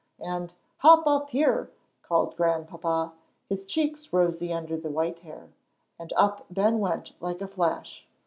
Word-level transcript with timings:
And 0.23 0.55
"Hop 0.77 1.05
up 1.05 1.29
here," 1.29 1.69
called 2.01 2.35
Grandpapa, 2.35 3.13
his 3.47 3.67
cheeks 3.67 4.11
rosy 4.11 4.51
under 4.51 4.75
the 4.75 4.89
white 4.89 5.19
hair. 5.19 5.49
And 5.99 6.11
up 6.17 6.47
Ben 6.49 6.79
went 6.79 7.11
like 7.21 7.39
a 7.39 7.47
flash! 7.47 8.07